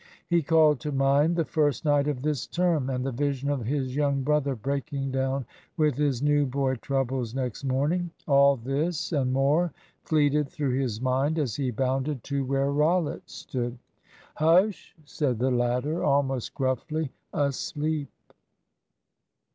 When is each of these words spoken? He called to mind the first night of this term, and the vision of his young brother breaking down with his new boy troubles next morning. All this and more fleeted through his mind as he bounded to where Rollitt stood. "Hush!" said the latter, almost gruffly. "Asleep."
He 0.27 0.41
called 0.41 0.79
to 0.79 0.91
mind 0.91 1.35
the 1.35 1.45
first 1.45 1.85
night 1.85 2.07
of 2.07 2.23
this 2.23 2.47
term, 2.47 2.89
and 2.89 3.05
the 3.05 3.11
vision 3.11 3.51
of 3.51 3.65
his 3.67 3.95
young 3.95 4.23
brother 4.23 4.55
breaking 4.55 5.11
down 5.11 5.45
with 5.77 5.95
his 5.95 6.23
new 6.23 6.47
boy 6.47 6.77
troubles 6.77 7.35
next 7.35 7.63
morning. 7.63 8.09
All 8.27 8.57
this 8.57 9.11
and 9.11 9.31
more 9.31 9.71
fleeted 10.01 10.49
through 10.49 10.71
his 10.73 10.99
mind 10.99 11.37
as 11.37 11.55
he 11.55 11.69
bounded 11.69 12.23
to 12.23 12.43
where 12.43 12.71
Rollitt 12.71 13.29
stood. 13.29 13.77
"Hush!" 14.37 14.95
said 15.05 15.37
the 15.37 15.51
latter, 15.51 16.03
almost 16.03 16.55
gruffly. 16.55 17.11
"Asleep." 17.31 18.09